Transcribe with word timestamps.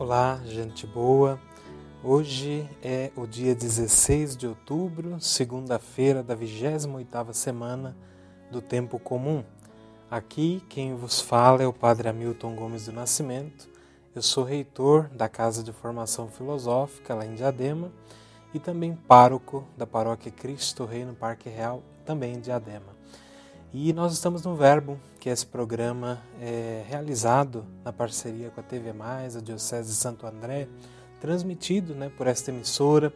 Olá, 0.00 0.40
gente 0.44 0.86
boa. 0.86 1.40
Hoje 2.04 2.70
é 2.80 3.10
o 3.16 3.26
dia 3.26 3.52
16 3.52 4.36
de 4.36 4.46
outubro, 4.46 5.20
segunda-feira 5.20 6.22
da 6.22 6.36
28ª 6.36 7.32
semana 7.32 7.96
do 8.48 8.62
tempo 8.62 8.96
comum. 9.00 9.42
Aqui 10.08 10.62
quem 10.68 10.94
vos 10.94 11.20
fala 11.20 11.64
é 11.64 11.66
o 11.66 11.72
Padre 11.72 12.08
Hamilton 12.08 12.54
Gomes 12.54 12.84
do 12.86 12.92
Nascimento. 12.92 13.68
Eu 14.14 14.22
sou 14.22 14.44
reitor 14.44 15.08
da 15.08 15.28
Casa 15.28 15.64
de 15.64 15.72
Formação 15.72 16.28
Filosófica 16.28 17.12
lá 17.12 17.26
em 17.26 17.34
Diadema 17.34 17.90
e 18.54 18.60
também 18.60 18.94
pároco 18.94 19.66
da 19.76 19.84
Paróquia 19.84 20.30
Cristo 20.30 20.84
Rei 20.84 21.04
no 21.04 21.16
Parque 21.16 21.48
Real, 21.48 21.82
também 22.06 22.34
em 22.34 22.40
Diadema. 22.40 22.97
E 23.72 23.92
nós 23.92 24.14
estamos 24.14 24.42
no 24.42 24.56
Verbo, 24.56 24.98
que 25.20 25.28
é 25.28 25.32
esse 25.32 25.44
programa 25.44 26.22
é 26.40 26.82
realizado 26.88 27.66
na 27.84 27.92
parceria 27.92 28.48
com 28.48 28.60
a 28.60 28.62
TV 28.62 28.94
Mais, 28.94 29.36
a 29.36 29.42
Diocese 29.42 29.90
de 29.90 29.94
Santo 29.94 30.26
André, 30.26 30.66
transmitido 31.20 31.94
né, 31.94 32.10
por 32.16 32.26
esta 32.26 32.50
emissora, 32.50 33.12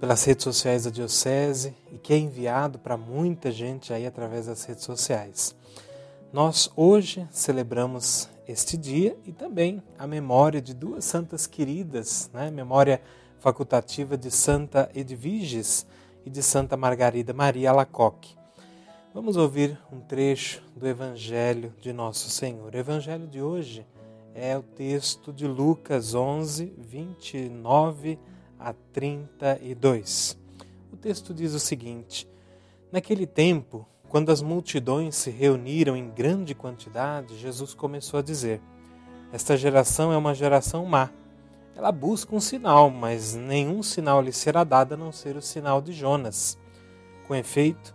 pelas 0.00 0.24
redes 0.24 0.42
sociais 0.42 0.82
da 0.82 0.90
Diocese 0.90 1.76
e 1.92 1.98
que 1.98 2.12
é 2.12 2.18
enviado 2.18 2.76
para 2.76 2.96
muita 2.96 3.52
gente 3.52 3.92
aí 3.92 4.04
através 4.04 4.46
das 4.46 4.64
redes 4.64 4.82
sociais. 4.82 5.54
Nós 6.32 6.68
hoje 6.74 7.24
celebramos 7.30 8.28
este 8.48 8.76
dia 8.76 9.16
e 9.24 9.30
também 9.30 9.80
a 9.96 10.08
memória 10.08 10.60
de 10.60 10.74
duas 10.74 11.04
santas 11.04 11.46
queridas, 11.46 12.28
né? 12.34 12.50
memória 12.50 13.00
facultativa 13.38 14.16
de 14.16 14.32
Santa 14.32 14.90
Edviges 14.92 15.86
e 16.26 16.30
de 16.30 16.42
Santa 16.42 16.76
Margarida 16.76 17.32
Maria 17.32 17.70
Alacoque. 17.70 18.43
Vamos 19.14 19.36
ouvir 19.36 19.78
um 19.92 20.00
trecho 20.00 20.60
do 20.74 20.88
Evangelho 20.88 21.72
de 21.80 21.92
Nosso 21.92 22.28
Senhor. 22.28 22.74
O 22.74 22.76
Evangelho 22.76 23.28
de 23.28 23.40
hoje 23.40 23.86
é 24.34 24.58
o 24.58 24.62
texto 24.62 25.32
de 25.32 25.46
Lucas 25.46 26.16
11, 26.16 26.74
29 26.76 28.18
a 28.58 28.72
32. 28.92 30.36
O 30.92 30.96
texto 30.96 31.32
diz 31.32 31.54
o 31.54 31.60
seguinte: 31.60 32.28
Naquele 32.90 33.24
tempo, 33.24 33.86
quando 34.08 34.32
as 34.32 34.42
multidões 34.42 35.14
se 35.14 35.30
reuniram 35.30 35.96
em 35.96 36.10
grande 36.10 36.52
quantidade, 36.52 37.38
Jesus 37.38 37.72
começou 37.72 38.18
a 38.18 38.22
dizer: 38.22 38.60
Esta 39.32 39.56
geração 39.56 40.12
é 40.12 40.16
uma 40.16 40.34
geração 40.34 40.84
má. 40.84 41.08
Ela 41.76 41.92
busca 41.92 42.34
um 42.34 42.40
sinal, 42.40 42.90
mas 42.90 43.32
nenhum 43.32 43.80
sinal 43.80 44.20
lhe 44.20 44.32
será 44.32 44.64
dado 44.64 44.94
a 44.94 44.96
não 44.96 45.12
ser 45.12 45.36
o 45.36 45.40
sinal 45.40 45.80
de 45.80 45.92
Jonas. 45.92 46.58
Com 47.28 47.34
efeito, 47.36 47.94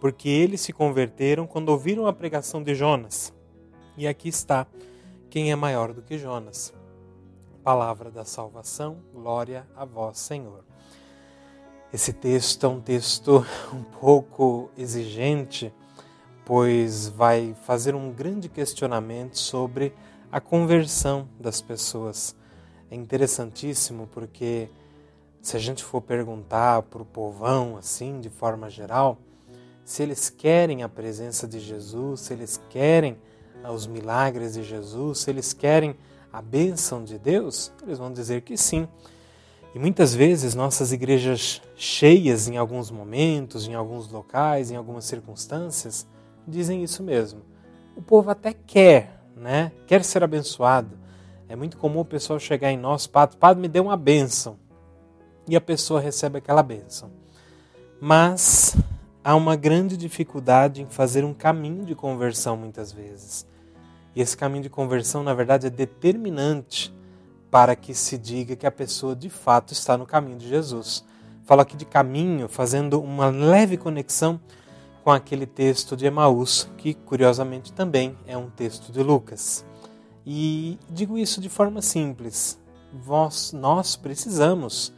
porque 0.00 0.28
eles 0.28 0.62
se 0.62 0.72
converteram 0.72 1.46
quando 1.46 1.68
ouviram 1.68 2.06
a 2.06 2.12
pregação 2.12 2.62
de 2.62 2.74
Jonas. 2.74 3.32
E 3.96 4.08
aqui 4.08 4.30
está 4.30 4.66
quem 5.28 5.52
é 5.52 5.56
maior 5.56 5.92
do 5.92 6.00
que 6.00 6.18
Jonas. 6.18 6.72
Palavra 7.62 8.10
da 8.10 8.24
salvação, 8.24 8.96
glória 9.12 9.68
a 9.76 9.84
vós, 9.84 10.18
Senhor. 10.18 10.64
Esse 11.92 12.12
texto 12.14 12.64
é 12.64 12.68
um 12.68 12.80
texto 12.80 13.44
um 13.74 13.82
pouco 13.82 14.70
exigente, 14.76 15.72
pois 16.46 17.08
vai 17.08 17.54
fazer 17.64 17.94
um 17.94 18.10
grande 18.10 18.48
questionamento 18.48 19.36
sobre 19.36 19.92
a 20.32 20.40
conversão 20.40 21.28
das 21.38 21.60
pessoas. 21.60 22.34
É 22.90 22.94
interessantíssimo 22.94 24.06
porque 24.06 24.70
se 25.42 25.56
a 25.56 25.60
gente 25.60 25.84
for 25.84 26.00
perguntar 26.00 26.82
para 26.82 27.02
o 27.02 27.04
povão 27.04 27.76
assim, 27.76 28.20
de 28.20 28.30
forma 28.30 28.70
geral, 28.70 29.18
se 29.84 30.02
eles 30.02 30.30
querem 30.30 30.82
a 30.82 30.88
presença 30.88 31.46
de 31.46 31.58
Jesus, 31.58 32.20
se 32.20 32.32
eles 32.32 32.60
querem 32.68 33.18
os 33.68 33.86
milagres 33.86 34.54
de 34.54 34.62
Jesus, 34.62 35.20
se 35.20 35.30
eles 35.30 35.52
querem 35.52 35.96
a 36.32 36.40
bênção 36.40 37.04
de 37.04 37.18
Deus, 37.18 37.72
eles 37.82 37.98
vão 37.98 38.12
dizer 38.12 38.42
que 38.42 38.56
sim. 38.56 38.88
E 39.74 39.78
muitas 39.78 40.14
vezes 40.14 40.54
nossas 40.54 40.92
igrejas 40.92 41.62
cheias 41.76 42.48
em 42.48 42.56
alguns 42.56 42.90
momentos, 42.90 43.68
em 43.68 43.74
alguns 43.74 44.10
locais, 44.10 44.70
em 44.70 44.76
algumas 44.76 45.04
circunstâncias, 45.04 46.06
dizem 46.46 46.82
isso 46.82 47.02
mesmo. 47.02 47.42
O 47.96 48.02
povo 48.02 48.30
até 48.30 48.52
quer, 48.52 49.22
né? 49.36 49.72
Quer 49.86 50.04
ser 50.04 50.24
abençoado. 50.24 50.98
É 51.48 51.54
muito 51.54 51.76
comum 51.76 52.00
o 52.00 52.04
pessoal 52.04 52.38
chegar 52.38 52.70
em 52.70 52.76
nós, 52.76 53.06
padre, 53.06 53.36
padre, 53.36 53.60
me 53.60 53.68
dê 53.68 53.80
uma 53.80 53.96
bênção. 53.96 54.58
E 55.48 55.56
a 55.56 55.60
pessoa 55.60 56.00
recebe 56.00 56.38
aquela 56.38 56.62
bênção. 56.62 57.10
Mas 58.00 58.76
há 59.22 59.36
uma 59.36 59.56
grande 59.56 59.96
dificuldade 59.96 60.82
em 60.82 60.86
fazer 60.86 61.24
um 61.24 61.34
caminho 61.34 61.84
de 61.84 61.94
conversão 61.94 62.56
muitas 62.56 62.90
vezes. 62.90 63.46
E 64.14 64.20
esse 64.20 64.36
caminho 64.36 64.62
de 64.62 64.70
conversão, 64.70 65.22
na 65.22 65.34
verdade, 65.34 65.66
é 65.66 65.70
determinante 65.70 66.94
para 67.50 67.76
que 67.76 67.94
se 67.94 68.16
diga 68.16 68.56
que 68.56 68.66
a 68.66 68.70
pessoa 68.70 69.14
de 69.14 69.28
fato 69.28 69.72
está 69.72 69.96
no 69.96 70.06
caminho 70.06 70.38
de 70.38 70.48
Jesus. 70.48 71.04
Falo 71.44 71.60
aqui 71.60 71.76
de 71.76 71.84
caminho, 71.84 72.48
fazendo 72.48 73.00
uma 73.00 73.28
leve 73.28 73.76
conexão 73.76 74.40
com 75.02 75.10
aquele 75.10 75.46
texto 75.46 75.96
de 75.96 76.06
Emaús, 76.06 76.68
que 76.76 76.94
curiosamente 76.94 77.72
também 77.72 78.16
é 78.26 78.36
um 78.36 78.50
texto 78.50 78.92
de 78.92 79.02
Lucas. 79.02 79.64
E 80.24 80.78
digo 80.88 81.18
isso 81.18 81.40
de 81.40 81.48
forma 81.48 81.82
simples. 81.82 82.58
Nós, 83.06 83.52
nós 83.52 83.96
precisamos 83.96 84.92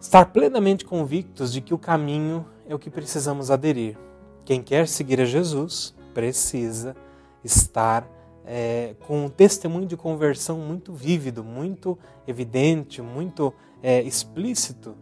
estar 0.00 0.26
plenamente 0.26 0.84
convictos 0.84 1.52
de 1.52 1.60
que 1.60 1.74
o 1.74 1.78
caminho 1.78 2.44
é 2.68 2.74
o 2.74 2.78
que 2.78 2.90
precisamos 2.90 3.50
aderir. 3.50 3.96
Quem 4.44 4.62
quer 4.62 4.86
seguir 4.88 5.20
a 5.20 5.24
Jesus 5.24 5.94
precisa 6.14 6.96
estar 7.42 8.08
é, 8.44 8.94
com 9.06 9.26
um 9.26 9.28
testemunho 9.28 9.86
de 9.86 9.96
conversão 9.96 10.58
muito 10.58 10.92
vívido, 10.92 11.42
muito 11.42 11.98
evidente, 12.26 13.02
muito 13.02 13.52
é, 13.82 14.02
explícito, 14.02 14.94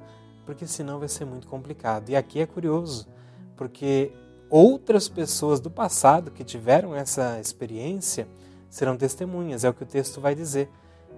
porque 0.47 0.67
senão 0.67 0.99
vai 0.99 1.09
ser 1.09 1.25
muito 1.25 1.47
complicado. 1.47 2.09
E 2.09 2.17
aqui 2.17 2.41
é 2.41 2.47
curioso, 2.47 3.07
porque 3.57 4.13
outras 4.49 5.09
pessoas 5.09 5.61
do 5.61 5.71
passado 5.71 6.31
que 6.31 6.43
tiveram 6.43 6.95
essa 6.95 7.39
experiência 7.41 8.27
serão 8.69 8.97
testemunhas, 8.97 9.63
é 9.63 9.69
o 9.69 9.75
que 9.75 9.85
o 9.85 9.87
texto 9.87 10.21
vai 10.21 10.35
dizer. 10.35 10.69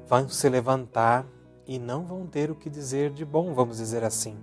Vão 0.08 0.28
se 0.28 0.48
levantar 0.48 1.26
e 1.66 1.78
não 1.78 2.04
vão 2.04 2.26
ter 2.26 2.50
o 2.50 2.54
que 2.54 2.68
dizer 2.68 3.10
de 3.10 3.24
bom, 3.24 3.54
vamos 3.54 3.78
dizer 3.78 4.04
assim. 4.04 4.36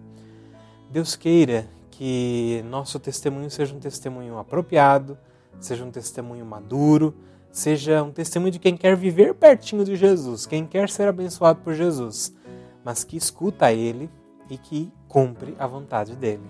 Deus 0.89 1.15
queira 1.15 1.67
que 2.03 2.61
nosso 2.69 2.99
testemunho 2.99 3.49
seja 3.49 3.73
um 3.73 3.79
testemunho 3.79 4.37
apropriado, 4.37 5.17
seja 5.57 5.85
um 5.85 5.89
testemunho 5.89 6.45
maduro, 6.45 7.15
seja 7.49 8.03
um 8.03 8.11
testemunho 8.11 8.51
de 8.51 8.59
quem 8.59 8.75
quer 8.75 8.97
viver 8.97 9.33
pertinho 9.33 9.85
de 9.85 9.95
Jesus, 9.95 10.45
quem 10.45 10.65
quer 10.65 10.89
ser 10.89 11.07
abençoado 11.07 11.61
por 11.61 11.73
Jesus, 11.73 12.35
mas 12.83 13.05
que 13.05 13.15
escuta 13.15 13.71
Ele 13.71 14.09
e 14.49 14.57
que 14.57 14.91
cumpre 15.07 15.55
a 15.57 15.65
vontade 15.65 16.13
dele. 16.17 16.43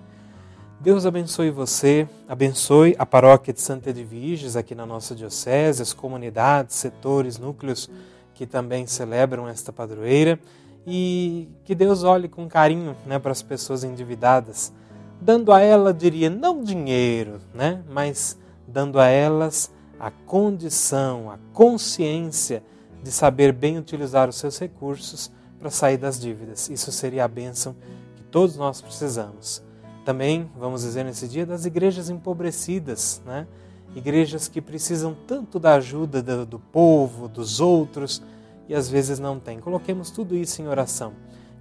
Deus 0.79 1.05
abençoe 1.05 1.51
você, 1.51 2.09
abençoe 2.27 2.95
a 2.97 3.05
paróquia 3.05 3.53
de 3.53 3.61
Santa 3.61 3.91
Edviges 3.91 4.55
aqui 4.55 4.73
na 4.73 4.87
nossa 4.87 5.13
diocese, 5.13 5.83
as 5.83 5.93
comunidades, 5.93 6.77
setores, 6.77 7.37
núcleos 7.37 7.91
que 8.33 8.47
também 8.47 8.87
celebram 8.87 9.47
esta 9.47 9.71
padroeira 9.71 10.39
e 10.87 11.47
que 11.63 11.75
Deus 11.75 12.01
olhe 12.01 12.27
com 12.27 12.49
carinho 12.49 12.97
né, 13.05 13.19
para 13.19 13.31
as 13.31 13.43
pessoas 13.43 13.83
endividadas 13.83 14.73
dando 15.21 15.51
a 15.51 15.59
ela, 15.61 15.93
diria, 15.93 16.29
não 16.29 16.63
dinheiro, 16.63 17.39
né? 17.53 17.83
mas 17.89 18.37
dando 18.67 18.99
a 18.99 19.07
elas 19.07 19.71
a 19.99 20.11
condição, 20.11 21.31
a 21.31 21.37
consciência 21.53 22.63
de 23.01 23.11
saber 23.11 23.53
bem 23.53 23.77
utilizar 23.77 24.27
os 24.27 24.35
seus 24.35 24.59
recursos 24.59 25.31
para 25.59 25.69
sair 25.69 25.97
das 25.97 26.19
dívidas. 26.19 26.69
Isso 26.69 26.91
seria 26.91 27.23
a 27.23 27.27
bênção 27.27 27.75
que 28.15 28.23
todos 28.23 28.57
nós 28.57 28.81
precisamos. 28.81 29.63
Também, 30.03 30.51
vamos 30.57 30.81
dizer 30.81 31.05
nesse 31.05 31.27
dia, 31.27 31.45
das 31.45 31.65
igrejas 31.65 32.09
empobrecidas, 32.09 33.21
né? 33.25 33.47
igrejas 33.95 34.47
que 34.47 34.61
precisam 34.61 35.15
tanto 35.27 35.59
da 35.59 35.75
ajuda 35.75 36.21
do, 36.21 36.45
do 36.45 36.59
povo, 36.59 37.27
dos 37.27 37.59
outros, 37.61 38.21
e 38.67 38.75
às 38.75 38.89
vezes 38.89 39.19
não 39.19 39.39
têm. 39.39 39.59
Coloquemos 39.59 40.09
tudo 40.09 40.35
isso 40.35 40.61
em 40.61 40.67
oração. 40.67 41.13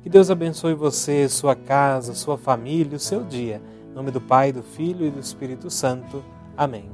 Que 0.02 0.08
Deus 0.08 0.31
abençoe 0.31 0.75
você, 0.75 1.28
sua 1.28 1.54
casa, 1.54 2.12
sua 2.14 2.37
família, 2.37 2.96
o 2.96 3.00
seu 3.00 3.22
dia. 3.22 3.62
Em 3.88 3.94
nome 3.94 4.10
do 4.10 4.20
Pai, 4.20 4.50
do 4.50 4.62
Filho 4.62 5.06
e 5.06 5.10
do 5.10 5.20
Espírito 5.20 5.70
Santo. 5.70 6.25
Amém. 6.56 6.90